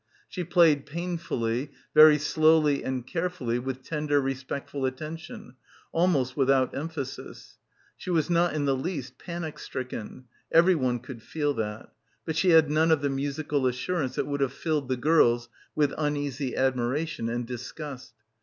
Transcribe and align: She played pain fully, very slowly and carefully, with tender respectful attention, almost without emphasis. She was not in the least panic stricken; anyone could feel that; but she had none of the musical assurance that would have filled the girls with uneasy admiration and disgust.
She 0.27 0.43
played 0.43 0.87
pain 0.87 1.19
fully, 1.19 1.73
very 1.93 2.17
slowly 2.17 2.83
and 2.83 3.05
carefully, 3.05 3.59
with 3.59 3.83
tender 3.83 4.19
respectful 4.19 4.83
attention, 4.87 5.57
almost 5.91 6.35
without 6.35 6.75
emphasis. 6.75 7.59
She 7.97 8.09
was 8.09 8.27
not 8.27 8.55
in 8.55 8.65
the 8.65 8.75
least 8.75 9.19
panic 9.19 9.59
stricken; 9.59 10.25
anyone 10.51 10.97
could 11.01 11.21
feel 11.21 11.53
that; 11.53 11.93
but 12.25 12.35
she 12.35 12.49
had 12.49 12.71
none 12.71 12.89
of 12.89 13.01
the 13.01 13.11
musical 13.11 13.67
assurance 13.67 14.15
that 14.15 14.25
would 14.25 14.41
have 14.41 14.53
filled 14.53 14.87
the 14.89 14.97
girls 14.97 15.49
with 15.75 15.93
uneasy 15.99 16.55
admiration 16.55 17.29
and 17.29 17.45
disgust. 17.45 18.15